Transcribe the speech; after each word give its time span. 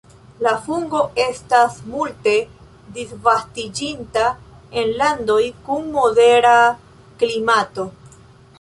La 0.45 0.51
fungo 0.67 1.01
estas 1.23 1.75
multe 1.89 2.33
disvastiĝinta 2.95 4.25
en 4.83 4.91
landoj 5.03 5.39
kun 5.69 5.89
modera 5.99 6.55
klimato. 7.23 7.87